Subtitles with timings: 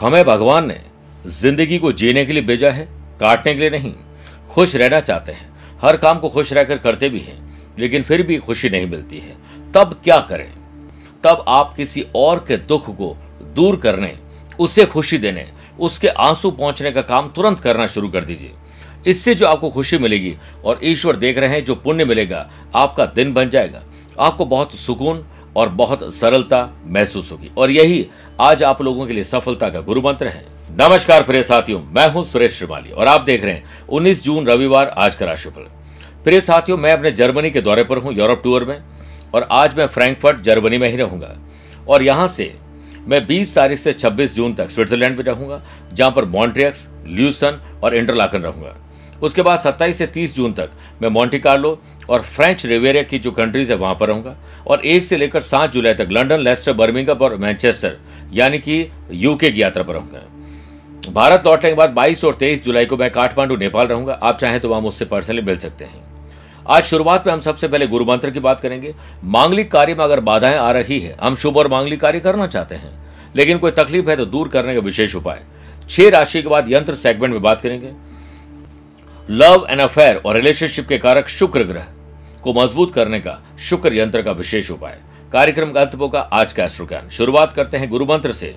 [0.00, 0.80] हमें भगवान ने
[1.26, 2.88] ज़िंदगी को जीने के लिए भेजा है,
[3.20, 3.94] काटने के लिए नहीं,
[4.50, 5.50] खुश रहना चाहते हैं।
[5.82, 9.36] हर काम को खुश रहकर करते भी हैं, लेकिन फिर भी खुशी नहीं मिलती है।
[9.74, 10.52] तब क्या करें?
[11.24, 14.18] तब आप किसी और के दुख को दूर करने,
[14.58, 15.48] उसे खुशी देने,
[15.80, 18.52] उसके आँसू पहुँचने का काम तुरंत करना शुरू कर दीजिए।
[19.06, 23.32] इससे जो आपको खुशी मिलेगी और ईश्वर देख रहे हैं, जो पुण्य मिलेगा, आपका दिन
[23.32, 23.82] बन जाएगा।
[24.20, 25.24] आपको बहुत सुकून
[25.56, 28.06] और बहुत सरलता महसूस होगी। और यही
[28.40, 32.24] आज आप लोगों के लिए सफलता का गुरु मंत्र है। नमस्कार प्रिय साथियों, मैं हूँ
[32.24, 35.66] सुरेश श्रीमाली और आप देख रहे हैं 19 जून रविवार आज का राशिफल।
[36.24, 38.82] प्रिय साथियों, मैं अपने जर्मनी के दौरे पर हूँ, यूरोप टूर में,
[39.34, 41.36] और आज मैं फ्रैंकफर्ट, जर्मनी में ही रहूँगा।
[41.88, 42.54] और यहाँ से
[43.08, 47.94] मैं 20 तारीख से 26 जून तक स्विट्जरलैंड में रहूँगा, जहाँ पर मॉन्ट्रियक्स, ल्यूसन और
[47.94, 48.76] इंटरलाकन रहूँगा।
[49.22, 50.70] उसके बाद 27 से 30 जून तक
[51.02, 55.04] मैं मॉन्टी कार्लो और फ्रेंच रिवेरिया की जो कंट्रीज़ है, वहाँ पर रहूँगा। और एक
[55.04, 57.96] से लेकर सात जुलाई तक लंडन लेस्टर बर्मिंगम और मैनचेस्टर
[58.32, 60.26] यानी कि यूके की यात्रा पर रहूँगा।
[61.12, 64.60] भारत लौटने के बाद 22 और 23 जुलाई को मैं काठमांडू, नेपाल रहूँगा। आप चाहें
[64.60, 66.02] तो वहाँ मुझसे पर्सनली मिल सकते हैं।
[66.68, 70.20] आज शुरुआत में हम सबसे पहले गुरु मंत्र की बात करेंगे। मांगलिक कार्य में अगर
[70.20, 72.92] बाधाएँ आ रही है, हम शुभ और मांगलिक कार्य करना चाहते हैं।
[73.36, 75.42] लेकिन कोई तकलीफ़ है तो दूर करने का विशेष उपाय।
[75.88, 78.09] छह राशि के बाद यंत्र सेगमेंट में बात करेंगे।
[79.30, 81.84] लव एंड अफेयर और रिलेशनशिप के कारक शुक्र ग्रह
[82.42, 84.98] को मज़बूत करने का शुक्र यंत्र का विशेष उपाय।
[85.32, 88.54] कार्यक्रम का अंत का आज का एस्ट्रो ज्ञान शुरुआत करते हैं गुरु मंत्र से।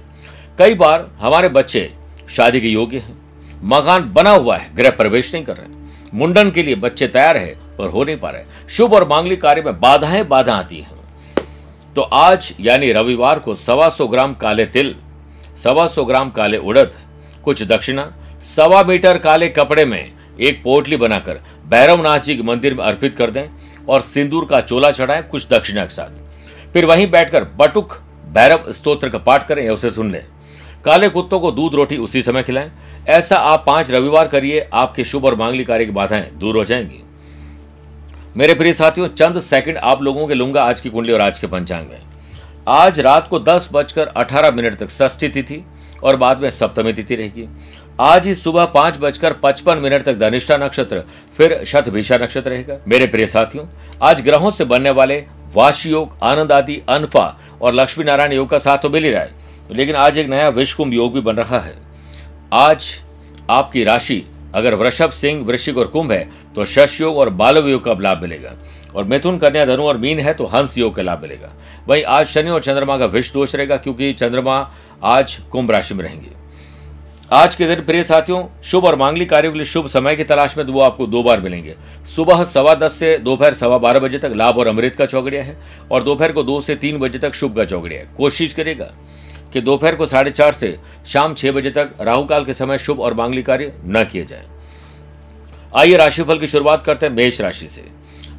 [0.59, 1.91] कई बार हमारे बच्चे
[2.29, 3.17] शादी के योग्य हैं,
[3.63, 7.53] मकान बना हुआ है, गृह प्रवेश नहीं कर रहे मुंडन के लिए बच्चे तैयार है
[7.77, 11.43] पर हो नहीं पा रहे शुभ और मांगलिक कार्य में बाधाएँ बाधा आती हैं।
[11.95, 14.95] तो आज यानी रविवार को सवा सौ ग्राम काले तिल,
[15.63, 16.93] सवा सौ ग्राम काले उड़द,
[17.43, 18.11] कुछ दक्षिणा,
[18.55, 23.31] सवा मीटर काले कपड़े में एक पोटली बनाकर भैरवनाथ जी के मंदिर में अर्पित कर
[23.31, 23.47] दें
[23.89, 27.93] और सिंदूर का चोला चढ़ाएँ कुछ दक्षिणा के साथ। फिर वहीं बैठकर बटुक
[28.29, 30.25] भैरव स्तोत्र का पाठ करें या उसे सुन लें।
[30.85, 32.71] काले कुत्तों को दूध रोटी उसी समय खिलाएँ।
[33.07, 37.03] ऐसा आप पाँच रविवार करिए, आपके शुभ और मांगली कार्य की बाधाएँ दूर हो जाएँगी।
[38.37, 41.47] मेरे प्रिय साथियों, चंद सेकंड आप लोगों के लूँगा आज की कुंडली और आज के
[41.47, 42.01] पंचांग में।
[42.67, 45.63] आज रात को दस बजकर अठारह मिनट तक षष्ठी तिथि
[46.03, 47.47] और बाद में सप्तमी तिथि रहेगी।
[47.99, 51.03] आज ही सुबह पाँच बजकर पचपन मिनट तक धनिष्ठा नक्षत्र,
[51.37, 53.65] फिर शतभिषा नक्षत्र रहेगा। मेरे प्रिय साथियों,
[54.01, 55.23] आज ग्रहों से बनने वाले
[55.53, 57.25] वाश योग, आनंद आदि, अनफा
[57.61, 59.31] और लक्ष्मी नारायण योग का साथ तो मिल ही रहा है,
[59.71, 61.75] लेकिन आज एक नया विश्वकुंभ योग भी बन रहा है।
[62.53, 62.89] आज
[63.49, 64.23] आपकी राशि,
[64.55, 68.21] अगर वृषभ, सिंह, वृश्चिक और कुंभ है तो शश योग और बालव योग का लाभ
[68.21, 68.53] मिलेगा।
[68.95, 71.53] और मिथुन, कन्या, धनु और मीन है तो हंस योग का लाभ मिलेगा।
[71.87, 74.71] वही आज शनि और चंद्रमा का विष दोष रहेगा, क्योंकि चंद्रमा
[75.03, 76.42] आज कुंभ राशि में रहेंगे।
[77.31, 80.57] आज के दिन प्रिय साथियों, शुभ और मांगलिक कार्यों के लिए शुभ समय की तलाश
[80.57, 81.75] में वो आपको दो बार मिलेंगे।
[82.15, 85.55] सुबह सवा दस से दोपहर सवा बारह बजे तक लाभ और अमृत का चौकड़िया है
[85.91, 88.91] और दोपहर को दो से तीन बजे तक शुभ का चौकड़िया है। कोशिश करेगा
[89.53, 93.13] कि दोपहर को साढ़े चार से शाम छह बजे तक राहुकाल के समय शुभ और
[93.13, 94.45] मांगलिक कार्य न किए जाए।
[95.75, 97.85] आइए राशिफल की शुरुआत करते हैं मेष राशि से।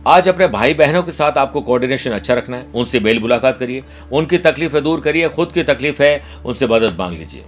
[0.07, 3.83] आज अपने भाई बहनों के साथ आपको कोऑर्डिनेशन अच्छा रखना है। उनसे मेल मुलाकात करिए।
[4.13, 7.45] उनकी तकलीफें दूर करिए। खुद की तकलीफ़ है, उनसे मदद मांग लीजिए।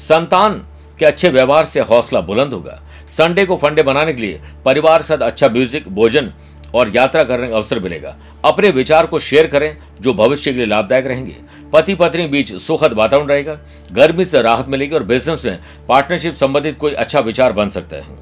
[0.00, 0.62] संतान
[1.00, 5.04] कि अच्छे व्यवहार से हौसला बुलंद होगा। संडे को फंडे बनाने के लिए परिवार के
[5.04, 6.32] साथ अच्छा म्यूज़िक भोजन
[6.74, 10.66] और यात्रा करने का अवसर मिलेगा। अपने विचार को शेयर करें, जो भविष्य के लिए
[10.66, 11.36] लाभदायक रहेंगे।
[11.72, 13.58] पति पत्नी बीच सुखद वातावरण रहेगा,
[13.92, 18.18] गर्मी से राहत मिलेगी और बिज़नेस में पार्टनरशिप संबंधित कोई अच्छा विचार बन सकता है।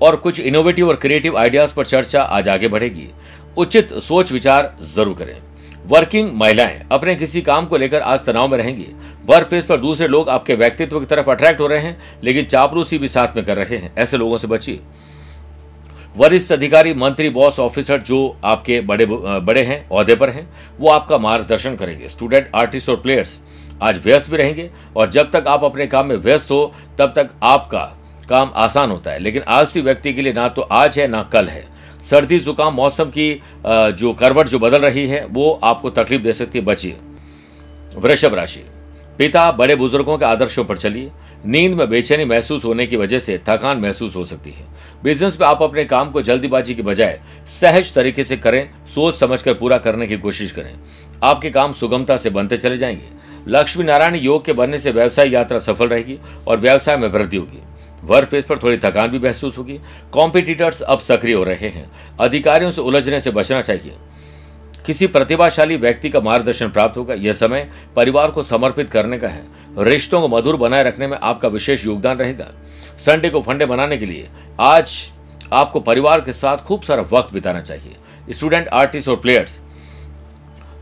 [0.00, 3.08] और कुछ इनोवेटिव और क्रिएटिव आइडियाज़ पर चर्चा आज आगे बढ़ेगी।
[3.56, 5.36] उचित सोच विचार ज़रूर करें।
[5.90, 8.86] वर्किंग महिलाएँ अपने किसी काम को लेकर आज तनाव में रहेंगी।
[9.26, 12.98] वर्क प्लेस पर दूसरे लोग आपके व्यक्तित्व की तरफ़ अट्रैक्ट हो रहे हैं, लेकिन चापलूसी
[12.98, 14.80] भी साथ में कर रहे हैं। ऐसे लोगों से बचिए।
[16.16, 20.48] वरिष्ठ अधिकारी, मंत्री बॉस ऑफिसर जो आपके बड़े बड़े हैं अहदे पर हैं,
[20.80, 23.38] वो आपका मार्गदर्शन करेंगे। स्टूडेंट आर्टिस्ट और प्लेयर्स
[23.82, 27.30] आज व्यस्त भी रहेंगे और जब तक आप अपने काम में व्यस्त हो, तब तक
[27.42, 27.84] आपका
[28.28, 31.48] काम आसान होता है। लेकिन आलसी व्यक्ति के लिए ना तो आज है, ना कल
[31.48, 31.66] है।
[32.02, 36.58] सर्दी, जुकाम, मौसम की जो करवट जो बदल रही है, वो आपको तकलीफ़ दे सकती
[36.58, 36.96] है, बचिए।
[37.96, 38.64] वृषभ राशि।
[39.18, 41.10] पिता, बड़े बुज़ुर्गों के आदर्शों पर चलिए।
[41.46, 44.64] नींद में बेचैनी महसूस होने की वजह से थकान महसूस हो सकती है।
[45.04, 47.20] बिज़नेस में आप अपने काम को जल्दीबाजी की बजाय
[47.50, 50.74] सहज तरीके से करें, सोच समझ कर पूरा करने की कोशिश करें।
[51.22, 53.08] आपके काम सुगमता से बनते चले जाएँगे।
[53.48, 57.62] लक्ष्मी नारायण योग के बनने से व्यवसाय यात्रा सफल रहेगी और व्यवसाय में वृद्धि होगी।
[58.04, 59.80] वर्क प्लेस पर थोड़ी थकान भी महसूस होगी।
[60.12, 63.94] कॉम्पिटिटर्स अब सक्रिय हो रहे हैं। अधिकारियों से उलझने से बचना चाहिए।
[64.86, 69.44] किसी प्रतिभाशाली व्यक्ति का मार्गदर्शन प्राप्त होगा। यह समय परिवार को समर्पित करने का है।
[69.78, 72.48] रिश्तों को मधुर बनाए रखने में आपका विशेष योगदान रहेगा।
[72.98, 74.28] संडे को फंडे बनाने के लिए
[74.60, 75.10] आज
[75.52, 77.96] आपको परिवार के साथ खूब सारा वक्त बिताना चाहिए।
[78.30, 79.60] स्टूडेंट आर्टिस्ट और प्लेयर्स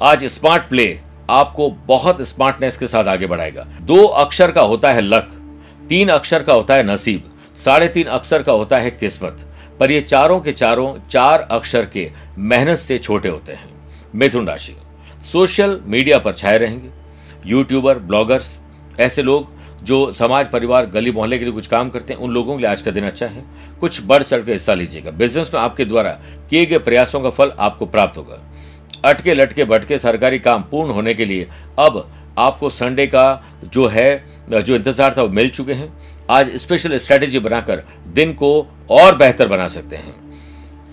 [0.02, 1.00] आज स्मार्ट प्ले
[1.30, 5.37] आपको बहुत स्मार्टनेस के साथ आगे बढ़ाएगा। दो अक्षर का होता है लक।
[5.88, 9.44] तीन अक्षर का होता है नसीब, साढ़े तीन अक्षर का होता है किस्मत,
[9.80, 13.68] पर ये चारों के चारों चार अक्षर के मेहनत से छोटे होते हैं।
[14.14, 14.74] मिथुन राशि,
[15.32, 16.90] सोशल मीडिया पर छाए रहेंगे,
[17.46, 18.58] यूट्यूबर, ब्लॉगर्स,
[19.00, 22.54] ऐसे लोग जो समाज, परिवार, गली, मोहल्ले के लिए कुछ काम करते हैं, उन लोगों
[22.54, 23.44] के लिए आज का दिन अच्छा है।
[23.80, 26.10] कुछ बढ़ चढ़ के हिस्सा लीजिएगा। बिज़नेस में आपके द्वारा
[26.50, 28.38] किए गए प्रयासों का फल आपको प्राप्त होगा।
[29.04, 31.48] अटके लटके भटके सरकारी काम पूर्ण होने के लिए
[31.78, 32.08] अब
[32.38, 35.92] आपको संडे का जो है जो इंतज़ार था वो मिल चुके हैं।
[36.30, 40.14] आज स्पेशल स्ट्रेटेजी बनाकर दिन को और बेहतर बना सकते हैं।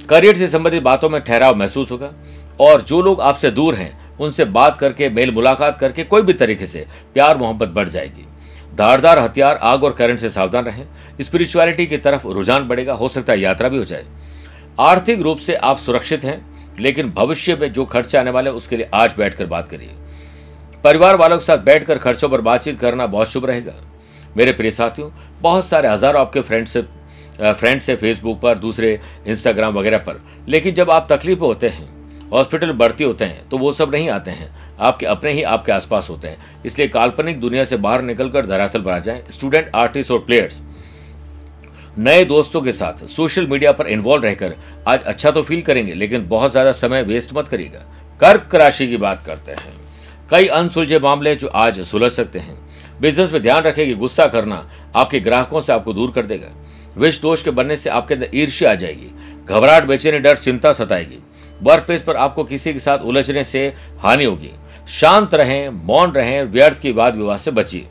[0.10, 2.12] करियर से संबंधित बातों में ठहराव महसूस होगा
[2.60, 6.66] और जो लोग आपसे दूर हैं, उनसे बात करके, मेल मुलाकात करके कोई भी तरीके
[6.66, 8.26] से प्यार मोहब्बत बढ़ जाएगी।
[8.76, 10.86] धारदार हथियार आग और करंट से सावधान रहें।
[11.22, 14.06] स्पिरिचुअलिटी की तरफ़ रुझान बढ़ेगा, हो सकता है यात्रा भी हो जाए।
[14.80, 16.46] आर्थिक रूप से आप सुरक्षित हैं,
[16.80, 19.92] लेकिन भविष्य में जो खर्चे आने वाले उसके लिए आज बैठकर बात करिए।
[20.86, 23.74] परिवार वालों के साथ बैठकर खर्चों पर बातचीत करना बहुत शुभ रहेगा।
[24.38, 25.10] मेरे प्रिय साथियों,
[25.42, 26.82] बहुत सारे हज़ारों आपके फ्रेंड से
[27.34, 31.88] फ्रेंड्स है फेसबुक पर, दूसरे इंस्टाग्राम वगैरह पर। लेकिन जब आप तकलीफ़ होते हैं
[32.32, 34.50] हॉस्पिटल भर्ती होते हैं तो वो सब नहीं आते हैं।
[34.80, 38.92] आपके अपने ही आपके आसपास होते हैं। इसलिए काल्पनिक दुनिया से बाहर निकलकर धरातल पर
[38.92, 40.62] आ जाए। स्टूडेंट आर्टिस्ट और प्लेयर्स
[42.00, 44.56] नए दोस्तों के साथ सोशल मीडिया पर इन्वॉल्व रहकर
[44.88, 47.86] आज अच्छा तो फील करेंगे, लेकिन बहुत ज़्यादा समय वेस्ट मत करिएगा।
[48.20, 49.74] कर्क राशि की बात करते हैं।
[50.30, 52.70] कई अनसुलझे मामले जो आज सुलझ सकते हैं।
[53.02, 56.48] बिज़नेस में ध्यान रखें कि गुस्सा करना आपके ग्राहकों से आपको दूर कर देगा।
[56.98, 59.12] विष दोष के बनने से आपके अंदर ईर्ष्या आ जाएगी।
[59.46, 61.18] घबराहट, बेचैनी, डर, चिंता सताएगी।
[61.64, 64.52] वर्क प्लेस पर आपको किसी के साथ उलझने से हानि होगी।
[64.90, 67.86] शांत रहें, मौन रहें, व्यर्थ की वाद विवाद से बचिए।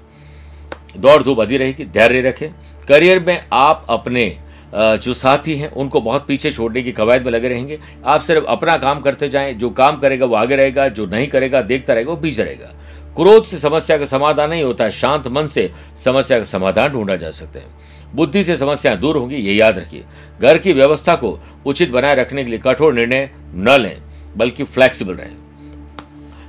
[0.97, 2.49] दौड़ धूप बधी रहेगी धैर्य रखें।
[2.89, 4.39] करियर में आप अपने
[4.75, 8.77] जो साथी हैं, उनको बहुत पीछे छोड़ने की कवायद में लगे रहेंगे। आप सिर्फ़ अपना
[8.77, 12.17] काम करते जाएँ, जो काम करेगा वो आगे रहेगा, जो नहीं करेगा, देखता रहेगा, वो
[12.17, 12.73] पीछे रहेगा।
[13.17, 15.71] क्रोध से समस्या का समाधान नहीं होता है शांत मन से
[16.05, 17.67] समस्या का समाधान ढूंढा जा सकता है।
[18.15, 20.05] बुद्धि से समस्याएँ दूर होंगी, ये याद रखिए।
[20.41, 23.97] घर की व्यवस्था को उचित बनाए रखने के लिए कठोर निर्णय न लें,
[24.37, 25.37] बल्कि फ्लेक्सिबल रहें।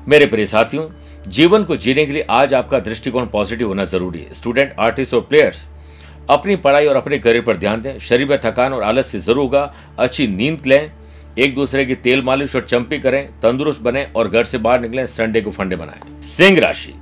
[0.08, 0.90] मेरे प्रिय साथियों,
[1.28, 5.22] जीवन को जीने के लिए आज आपका दृष्टिकोण पॉजिटिव होना ज़रूरी है। स्टूडेंट आर्टिस्ट और
[5.22, 5.66] प्लेयर्स
[6.30, 9.38] अपनी पढ़ाई और अपने करियर पर ध्यान दें। शरीर में थकान और आलस से ज़रूर
[9.38, 10.92] होगा। अच्छी नींद लें।
[11.38, 15.06] एक दूसरे की तेल मालिश और चंपी करें। तंदुरुस्त बने और घर से बाहर निकलें।
[15.06, 16.94] संडे को फंडे बनाएँ। सिंह राशि।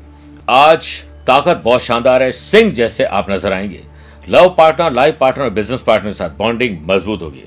[0.49, 0.87] आज
[1.27, 3.81] ताकत बहुत शानदार है। सिंह जैसे आप नज़र आएँगे।
[4.29, 7.43] लव पार्टनर लाइफ पार्टनर और बिज़नेस पार्टनर के साथ बॉन्डिंग मज़बूत होगी।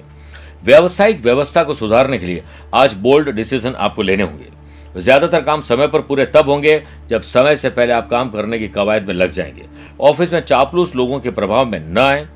[0.65, 2.43] व्यावसायिक व्यवस्था को सुधारने के लिए
[2.75, 7.57] आज बोल्ड डिसीज़न आपको लेने होंगे। ज़्यादातर काम समय पर पूरे तब होंगे जब समय
[7.57, 9.65] से पहले आप काम करने की कवायद में लग जाएँगे।
[10.01, 12.27] ऑफ़िस में चापलूस लोगों के प्रभाव में न आए,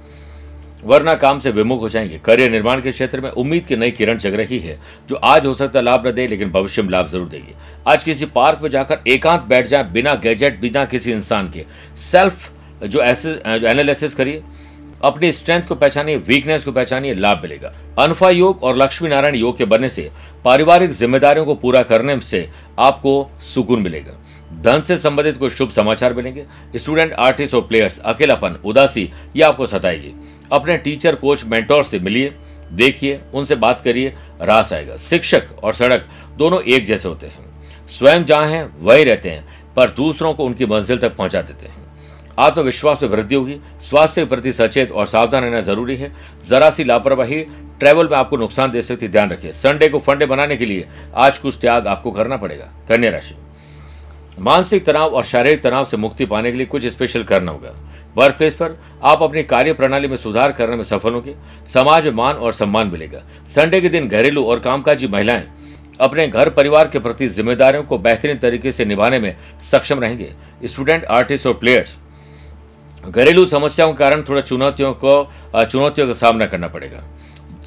[0.84, 4.18] वरना काम से विमुख हो जाएँगे। करियर निर्माण के क्षेत्र में उम्मीद की नई किरण
[4.18, 4.78] जग रही है,
[5.08, 7.54] जो आज हो सकता है लाभ न दे, लेकिन भविष्य में लाभ ज़रूर देगी।
[7.86, 11.64] आज किसी पार्क में जाकर एकांत बैठ जाए बिना गैजेट, बिना किसी इंसान के।
[12.02, 12.50] सेल्फ
[12.82, 14.42] जो एनालिसिस करिए,
[15.02, 19.56] अपनी स्ट्रेंथ को पहचानिए, वीकनेस को पहचानिए, लाभ मिलेगा। अनफा योग और लक्ष्मी नारायण योग
[19.58, 20.10] के बनने से
[20.44, 22.48] पारिवारिक जिम्मेदारियों को पूरा करने से
[22.78, 24.18] आपको सुकून मिलेगा।
[24.60, 26.46] धन से संबंधित कुछ शुभ समाचार मिलेंगे।
[26.76, 30.14] स्टूडेंट, आर्टिस्ट और प्लेयर्स, अकेलापन, उदासी, ये आपको सताएगी।
[30.52, 32.34] अपने टीचर, कोच, मेंटोर से मिलिए,
[32.72, 37.50] देखिए, उनसे बात करिए, रास आएगा। शिक्षक और सड़क दोनों एक जैसे होते हैं।
[37.88, 41.90] स्वयं जहाँ हैं, वही रहते हैं, पर दूसरों को उनकी मंजिल तक पहुँचा देते हैं।
[42.38, 46.12] आत्मविश्वास में वृद्धि होगी, स्वास्थ्य के प्रति सचेत और सावधान रहना ज़रूरी है।
[46.48, 47.40] जरा सी लापरवाही,
[47.80, 51.38] ट्रैवल में आपको नुकसान दे सकती ध्यान रखिए। संडे को फंडे बनाने के लिए आज
[51.38, 53.34] कुछ त्याग आपको करना पड़ेगा। कन्या राशि।
[54.40, 57.74] मानसिक तनाव और शारीरिक तनाव से मुक्ति पाने के लिए कुछ स्पेशल करना होगा।
[58.16, 61.34] वर्क प्लेस पर आप अपनी कार्य प्रणाली में सुधार करने में सफल होंगे।
[61.66, 65.46] समाज में मान और सम्मान मिलेगा। संडे के दिन घरेलू और कामकाजी महिलाएँ
[66.00, 70.32] अपने घर परिवार के प्रति जिम्मेदारियों को बेहतरीन तरीके से निभाने में सक्षम रहेंगे।
[70.64, 71.96] स्टूडेंट आर्टिस्ट और प्लेयर्स
[73.04, 77.02] घरेलू समस्याओं के कारण थोड़ा चुनौतियों को चुनौतियों का सामना करना पड़ेगा।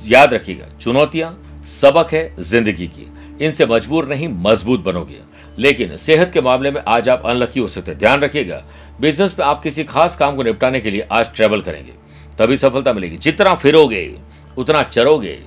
[0.05, 3.07] याद रखिएगा, चुनौतियाँ सबक है ज़िंदगी की।
[3.41, 5.19] इनसे मजबूर नहीं, मज़बूत बनोगे।
[5.59, 8.63] लेकिन सेहत के मामले में आज आप अनलकी हो सकते हैं। ध्यान रखिएगा
[9.01, 11.91] बिज़नेस में आप किसी खास काम को निपटाने के लिए आज ट्रेवल करेंगे।
[12.39, 14.11] तभी सफलता मिलेगी। जितना फिरोगे,
[14.57, 15.39] उतना चरोगे।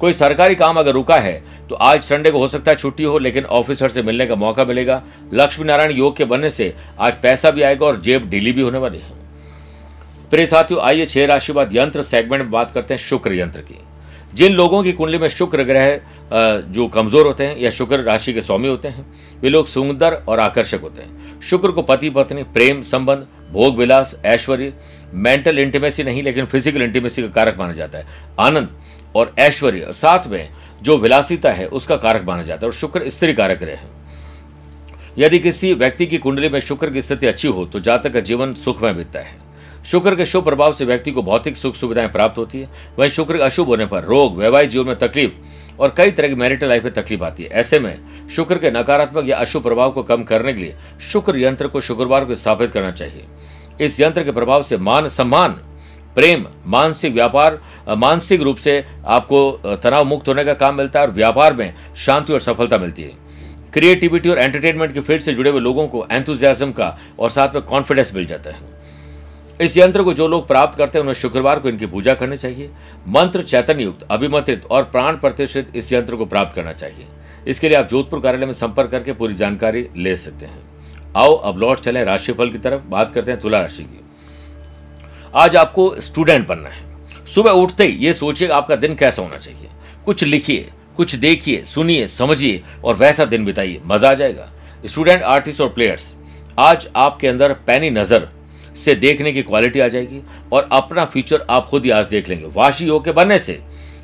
[0.00, 3.18] कोई सरकारी काम अगर रुका है तो आज संडे को हो सकता है छुट्टी हो,
[3.18, 5.02] लेकिन ऑफिसर से मिलने का मौका मिलेगा।
[5.34, 8.78] लक्ष्मी नारायण योग के बनने से आज पैसा भी आएगा और जेब ढीली भी होने
[8.78, 9.18] वाली है।
[10.30, 13.78] प्रिय साथियों, आइए छह राशि बाद यंत्र सेगमेंट में बात करते हैं शुक्र यंत्र की।
[14.34, 16.00] जिन लोगों की कुंडली में शुक्र ग्रह
[16.64, 19.04] जो कमज़ोर होते हैं या शुक्र राशि के स्वामी होते हैं,
[19.42, 24.14] वे लोग सुंदर और आकर्षक होते हैं। शुक्र को पति, पत्नी, प्रेम, संबंध, भोग विलास,
[24.26, 24.72] ऐश्वर्य
[25.14, 28.06] मेंटल इंटीमेसी नहीं, लेकिन फ़िज़िकल इंटीमेसी का कारक माना जाता है।
[28.40, 28.68] आनंद
[29.16, 30.48] और ऐश्वर्य, साथ में
[30.82, 33.98] जो विलासिता है, उसका कारक माना जाता है और शुक्र स्त्री कारक ग्रह है।
[35.18, 38.54] यदि किसी व्यक्ति की कुंडली में शुक्र की स्थिति अच्छी हो तो जातक का जीवन
[38.54, 39.39] सुख में बीतता है।
[39.86, 42.68] शुक्र के शुभ प्रभाव से व्यक्ति को भौतिक सुख सुविधाएँ प्राप्त होती है।
[42.98, 45.32] वहीं शुक्र के अशुभ होने पर रोग, वैवाहिक जीवन में तकलीफ़
[45.80, 49.28] और कई तरह की मैरिटल लाइफ में तकलीफ़ आती है। ऐसे में शुक्र के नकारात्मक
[49.28, 50.76] या अशुभ प्रभाव को कम करने के लिए
[51.12, 53.24] शुक्र यंत्र को शुक्रवार को स्थापित करना चाहिए।
[53.80, 55.52] इस यंत्र के प्रभाव से मान सम्मान,
[56.14, 59.50] प्रेम, मानसिक व्यापार, मानसिक रूप से आपको
[59.82, 63.12] तनाव मुक्त होने का काम मिलता है और व्यापार में शांति और सफलता मिलती है।
[63.72, 67.62] क्रिएटिविटी और एंटरटेनमेंट के फ़ील्ड से जुड़े हुए लोगों को एंथुजियाज्म का और साथ में
[67.62, 68.79] कॉन्फिडेंस मिल जाता है।
[69.60, 72.70] इस यंत्र को जो लोग प्राप्त करते हैं, उन्हें शुक्रवार को इनकी पूजा करनी चाहिए।
[73.08, 77.06] मंत्र चैतन्य युक्त अभिमंत्रित और प्राण प्रतिष्ठित इस यंत्र को प्राप्त करना चाहिए।
[77.46, 80.62] इसके लिए आप जोधपुर कार्यालय में संपर्क करके पूरी जानकारी ले सकते हैं।
[81.16, 84.00] आओ, अब लौट चले राशिफल की तरफ़। बात करते हैं तुला राशि की।
[85.34, 89.68] आज आपको स्टूडेंट बनना है। सुबह उठते ही ये सोचिए आपका दिन कैसा होना चाहिए।
[90.04, 94.50] कुछ लिखिए, कुछ देखिए, सुनिए, समझिए और वैसा दिन बिताइए। मज़ा आ जाएगा।
[94.86, 96.14] स्टूडेंट, आर्टिस्ट और प्लेयर्स,
[96.58, 98.28] आज आपके अंदर पैनी नज़र
[98.80, 100.22] से देखने की क्वालिटी आ जाएगी
[100.52, 103.60] और अपना फ्यूचर आप खुद ही आज देख लेंगे। वाशी योग के बनने से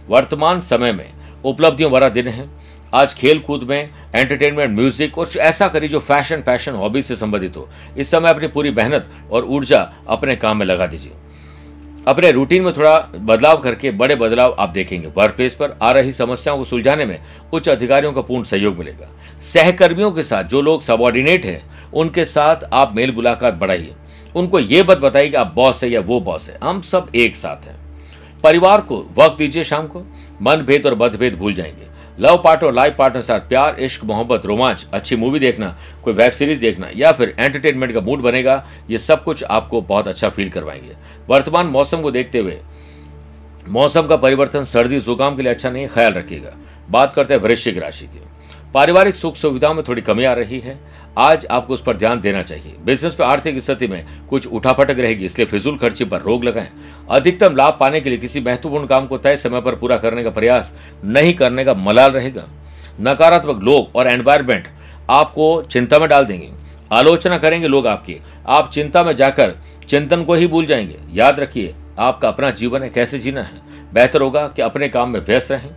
[0.09, 1.11] वर्तमान समय में
[1.45, 2.49] उपलब्धियों भरा दिन है।
[2.95, 7.57] आज खेल कूद में एंटरटेनमेंट म्यूज़िक और ऐसा करिए जो फ़ैशन फ़ैशन हॉबी से संबंधित
[7.57, 7.69] हो।
[7.99, 11.13] इस समय अपनी पूरी मेहनत और ऊर्जा अपने काम में लगा दीजिए।
[12.07, 16.13] अपने रूटीन में थोड़ा बदलाव करके बड़े बदलाव आप देखेंगे। वर्क प्लेस पर आ रही
[16.13, 17.19] समस्याओं को सुलझाने में
[17.53, 19.09] उच्च अधिकारियों का पूर्ण सहयोग मिलेगा।
[19.43, 23.95] सहकर्मियों के साथ जो लोग सबॉर्डिनेट हैं, उनके साथ आप मेल मुलाकात बढ़ाइए।
[24.37, 27.37] उनको ये बात बताइए कि आप बॉस है या वो बॉस है। हम सब एक
[27.37, 27.77] साथ हैं।
[28.43, 30.03] परिवार को वक्त दीजिए शाम को।
[30.43, 31.87] मन भेद और मतभेद भूल जाएँगे।
[32.21, 36.61] लव पार्टनर लाइफ पार्टनर साथ प्यार, इश्क, मोहब्बत, रोमांच, अच्छी मूवी देखना, कोई वेब सीरीज़
[36.61, 40.97] देखना या फिर एंटरटेनमेंट का मूड बनेगा, ये सब कुछ आपको बहुत अच्छा फील करवाएँगे।
[41.29, 42.59] वर्तमान मौसम को देखते हुए
[43.69, 46.53] मौसम का परिवर्तन, सर्दी, जुकाम के लिए अच्छा नहीं ख्याल रखिएगा।
[46.91, 48.23] बात करते हैं वृश्चिक राशि की।
[48.77, 50.79] पारिवारिक सुख सुविधाओं में थोड़ी कमी आ रही है।
[51.19, 55.25] आज आपको उस पर ध्यान देना चाहिए। बिज़नेस पर आर्थिक स्थिति में कुछ उठापटक रहेगी,
[55.25, 56.69] इसलिए फिजूल खर्ची पर रोक लगाएँ।
[57.11, 60.31] अधिकतम लाभ पाने के लिए किसी महत्वपूर्ण काम को तय समय पर पूरा करने का
[60.31, 62.45] प्रयास नहीं करने का मलाल रहेगा।
[63.01, 64.69] नकारात्मक लोग और एनवायरमेंट
[65.11, 66.51] आपको चिंता में डाल देंगे।
[66.93, 68.17] आलोचना करेंगे लोग आपकी।
[68.47, 69.55] आप चिंता में जाकर
[69.89, 73.61] चिंतन को ही भूल जाएँगे। याद रखिए, आपका अपना जीवन है, कैसे जीना है?
[73.95, 75.71] बेहतर होगा कि अपने काम में व्यस्त रहें।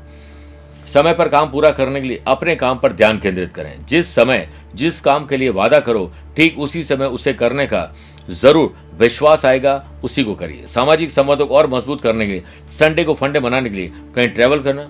[0.89, 4.47] समय पर काम पूरा करने के लिए अपने काम पर ध्यान केंद्रित करें। जिस समय,
[4.75, 7.91] जिस काम के लिए वादा करो, ठीक उसी समय उसे करने का
[8.31, 13.03] ज़रूर विश्वास आएगा, उसी को करिए। सामाजिक संबंधों को और मज़बूत करने के लिए, संडे
[13.03, 14.89] को फंडे मनाने के लिए कहीं ट्रेवल करना,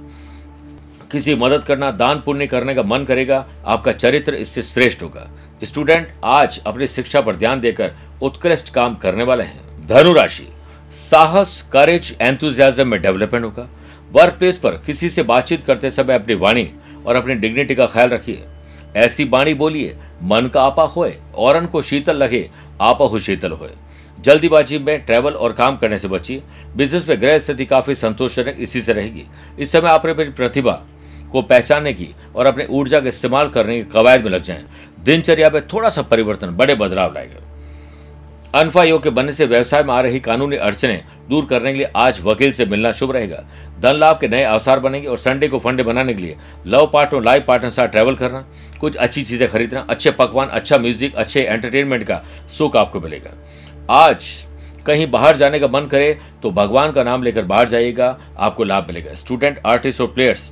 [1.11, 5.29] किसी मदद करना, दान पुण्य करने का मन करेगा, आपका चरित्र इससे श्रेष्ठ होगा।
[5.63, 7.91] स्टूडेंट, आज अपनी शिक्षा पर ध्यान देकर
[8.21, 10.47] उत्कृष्ट काम करने वाले हैं। धनुराशि,
[10.91, 13.67] साहस करेज एंथुजियाज्म में डेवलपमेंट होगा।
[14.11, 16.69] वर्क प्लेस पर किसी से बातचीत करते समय अपनी वाणी
[17.05, 18.43] और अपनी डिग्निटी का ख्याल रखिए।
[18.95, 22.49] ऐसी वाणी बोलिए, मन का आपा होए और को शीतल लगे,
[22.81, 23.71] आपा हो शीतल होए।
[24.19, 26.43] जल्दीबाजी में ट्रैवल और काम करने से बचिए।
[26.75, 29.25] बिज़नेस में ग्रह स्थिति काफ़ी संतोषजनक इसी से रहेगी।
[29.59, 30.81] इस समय आप अपनी प्रतिभा
[31.31, 34.65] को पहचानने की और अपने ऊर्जा का इस्तेमाल करने की कवायद में लग जाएँ।
[34.99, 37.48] दिनचर्या में थोड़ा सा परिवर्तन, बड़े बदलाव लाएगा।
[38.55, 41.89] अनफा योग के बनने से व्यवसाय में आ रही कानूनी अड़चने दूर करने के लिए
[41.95, 43.43] आज वकील से मिलना शुभ रहेगा।
[43.81, 46.37] धन लाभ के नए अवसर बनेंगे और संडे को फंडे बनाने के लिए
[46.67, 48.43] लव पार्टनर लाइफ पार्टनर साथ ट्रैवल करना,
[48.79, 52.21] कुछ अच्छी चीज़ें खरीदना, अच्छे पकवान अच्छा म्यूज़िक अच्छे एंटरटेनमेंट का
[52.57, 53.33] सुख आपको मिलेगा।
[53.95, 54.25] आज
[54.85, 58.87] कहीं बाहर जाने का मन करे तो भगवान का नाम लेकर बाहर जाइएगा, आपको लाभ
[58.87, 60.51] मिलेगा। स्टूडेंट आर्टिस्ट और प्लेयर्स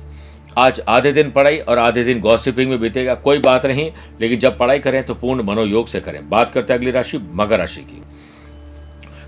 [0.58, 4.56] आज आधे दिन पढ़ाई और आधे दिन गॉसिपिंग में बीतेगा, कोई बात नहीं, लेकिन जब
[4.58, 8.02] पढ़ाई करें तो पूर्ण मनोयोग से करें। बात करते हैं अगली राशि, मकर राशि की।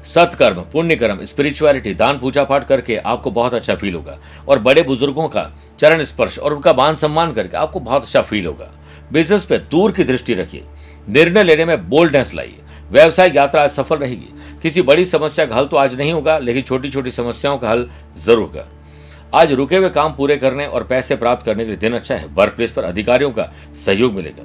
[0.05, 4.19] सत्कर्म पुण्य कर्म स्पिरिचुअलिटी दान पूजा पाठ करके आपको बहुत अच्छा फील होगा।
[4.49, 8.47] और बड़े बुज़ुर्गों का चरण स्पर्श और उनका मान सम्मान करके आपको बहुत अच्छा फील
[8.47, 8.71] होगा।
[9.13, 10.65] बिज़नेस पे दूर की दृष्टि रखिए।
[11.09, 12.59] निर्णय लेने में बोल्डनेस लाइए।
[12.91, 14.29] व्यवसाय यात्रा आज सफल रहेगी।
[14.63, 17.89] किसी बड़ी समस्या का हल तो आज नहीं होगा, लेकिन छोटी छोटी समस्याओं का हल
[18.19, 18.67] ज़रूर होगा।
[19.35, 22.27] आज रुके हुए काम पूरे करने और पैसे प्राप्त करने के लिए दिन अच्छा है।
[22.29, 24.45] वर्क प्लेस पर अधिकारियों का सहयोग मिलेगा।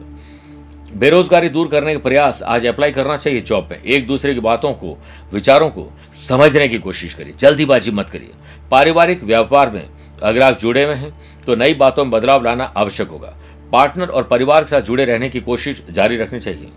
[0.95, 4.73] बेरोजगारी दूर करने का प्रयास आज अप्लाई करना चाहिए जॉब पे। एक दूसरे की बातों
[4.73, 4.97] को,
[5.33, 5.89] विचारों को
[6.19, 8.31] समझने की कोशिश करिए। जल्दीबाजी मत करिए।
[8.71, 9.85] पारिवारिक व्यापार में
[10.23, 13.35] अगर आप जुड़े हुए हैं तो नई बातों में बदलाव लाना आवश्यक होगा।
[13.71, 16.69] पार्टनर और परिवार के साथ जुड़े रहने की कोशिश जारी रखनी चाहिए।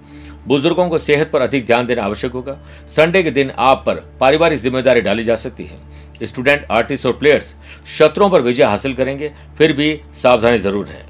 [0.46, 4.58] बुज़ुर्गों को सेहत पर अधिक ध्यान देना आवश्यक होगा। संडे के दिन आप पर पारिवारिक
[4.58, 5.78] ज़िम्मेदारी डाली जा सकती है।
[6.22, 7.54] स्टूडेंट, आर्टिस्ट और प्लेयर्स
[7.88, 11.04] शत्रुओं पर विजय हासिल करेंगे, फिर भी सावधानी ज़रूर है।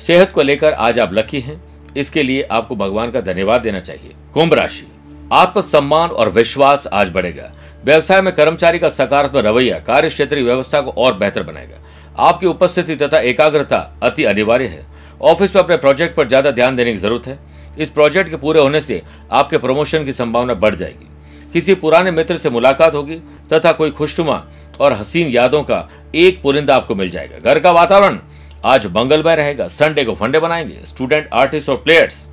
[0.00, 1.60] सेहत को लेकर आज आप लकी हैं।
[1.96, 4.86] इसके लिए आपको भगवान का धन्यवाद देना चाहिए। कुंभ राशि।
[5.32, 7.52] आत्मसम्मान और विश्वास आज बढ़ेगा।
[7.84, 11.78] व्यवसाय में कर्मचारी का सकारात्मक रवैया कार्य क्षेत्रीय व्यवस्था को और बेहतर बनाएगा।
[12.18, 14.86] आपकी उपस्थिति तथा एकाग्रता अति अनिवार्य है।
[15.22, 17.38] ऑफ़िस में अपने प्रोजेक्ट पर ज़्यादा ध्यान देने की ज़रूरत है।
[17.78, 21.06] इस प्रोजेक्ट के पूरे होने से आपके प्रमोशन की संभावना बढ़ जाएगी।
[21.52, 23.20] किसी पुराने मित्र से मुलाकात होगी।
[23.52, 24.44] तथा कोई खुशनुमा
[24.80, 28.18] और हसीन यादों का एक पुरिंदा आपको मिल जाएगा। घर का वातावरण,
[28.64, 32.26] आज मंगलमय रहेगा। संडे को फंडे बनाएँगे। स्टूडेंट आर्टिस्ट और प्लेयर्स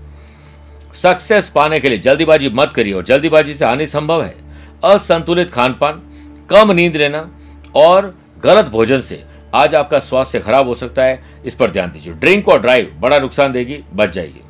[0.93, 4.36] सक्सेस पाने के लिए जल्दीबाजी मत करिए और जल्दीबाजी से हानि संभव है।
[4.83, 6.01] असंतुलित खान पान
[6.50, 7.31] कम नींद लेना
[7.75, 12.13] और गलत भोजन से आज आपका स्वास्थ्य खराब हो सकता है। इस पर ध्यान दीजिए।
[12.13, 14.41] ड्रिंक और ड्राइव बड़ा नुकसान देगी, बच जाएगी।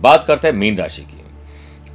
[0.00, 1.20] बात करते हैं मीन राशि की।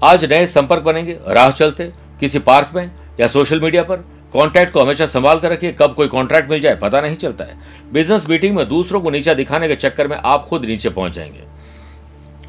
[0.04, 4.82] आज नए संपर्क बनेंगे। राह चलते, किसी पार्क में या सोशल मीडिया पर। कॉन्ट्रैक्ट को
[4.82, 7.58] हमेशा संभाल कर रखिए, कब कोई कॉन्ट्रैक्ट मिल जाए, पता नहीं चलता है।
[7.94, 11.44] बिज़नेस मीटिंग में दूसरों को नीचा दिखाने के चक्कर में आप खुद नीचे पहुँच जाएँगे।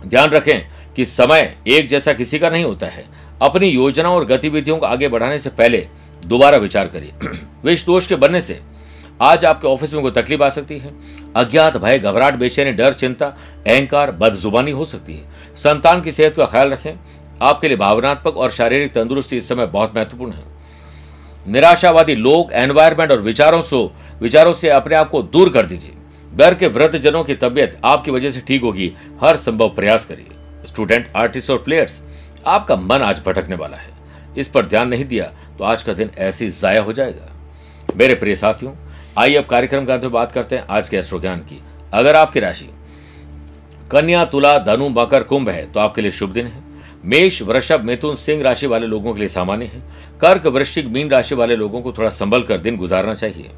[0.08, 0.60] ध्यान रखें
[0.96, 3.04] कि समय एक जैसा किसी का नहीं होता है।
[3.42, 5.88] अपनी योजनाओं और गतिविधियों को आगे बढ़ाने से पहले
[6.26, 7.12] दोबारा विचार करिए।
[7.64, 8.60] विष दोष के बनने से
[9.20, 10.94] आज आपके ऑफ़िस में कोई तकलीफ़ आ सकती है।
[11.36, 13.26] अज्ञात भय, घबराहट, बेचैनी, डर, चिंता,
[13.66, 15.24] अहंकार, बदजुबानी हो सकती है।
[15.56, 16.92] संतान की सेहत का ख्याल रखें।
[17.42, 20.55] आपके लिए भावनात्मक और शारीरिक तंदुरुस्ती इस समय बहुत महत्वपूर्ण है।
[21.48, 23.84] निराशावादी लोग एनवायरमेंट और विचारों से
[24.22, 25.92] विचारों से अपने आप को दूर कर दीजिए।
[26.32, 30.66] घर के वृद्ध जनों की तबियत आपकी वजह से ठीक होगी। हर संभव प्रयास करिए।
[30.66, 32.00] स्टूडेंट आर्टिस्ट और प्लेयर्स
[32.46, 33.90] आपका मन आज भटकने वाला है।
[34.38, 35.24] इस पर ध्यान नहीं दिया
[35.58, 37.32] तो आज का दिन ऐसे ही जाया हो जाएगा।
[37.96, 38.72] मेरे प्रिय साथियों,
[39.18, 41.62] आइए अब कार्यक्रम के अंत में बात करते हैं आज के एस्ट्रो ज्ञान की।
[41.92, 42.68] अगर आपकी राशि
[43.90, 46.65] कन्या, तुला, धनु, मकर, कुंभ है तो आपके लिए शुभ दिन है।
[47.06, 49.80] मेष वृषभ मिथुन सिंह राशि वाले लोगों के लिए सामान्य है।
[50.20, 53.50] कर्क वृश्चिक मीन राशि वाले लोगों को थोड़ा संभल कर दिन गुजारना चाहिए।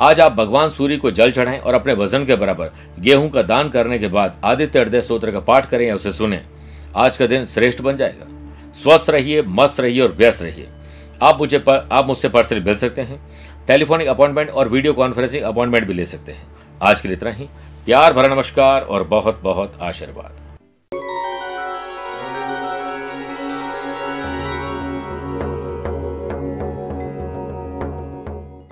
[0.00, 2.70] आज आप भगवान सूर्य को जल चढ़ाएँ और अपने वज़न के बराबर
[3.00, 6.40] गेहूँ का दान करने के बाद आदित्य हृदय स्त्रोत्र का पाठ करें या उसे सुने।
[6.96, 8.26] आज का दिन श्रेष्ठ बन जाएगा।
[8.82, 10.68] स्वस्थ रहिए मस्त रहिए और व्यस्त रहिए।
[11.22, 13.20] आप मुझे पर, आप मुझसे पर्सनली मिल सकते हैं।
[13.66, 16.46] टेलीफोनिक अपॉइंटमेंट और वीडियो कॉन्फ्रेंसिंग अपॉइंटमेंट भी ले सकते हैं।
[16.82, 17.48] आज के लिए इतना ही।
[17.86, 20.43] प्यार भरा नमस्कार और बहुत बहुत आशीर्वाद।